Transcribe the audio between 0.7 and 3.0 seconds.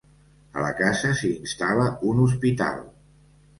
casa s'hi instal·la un hospital.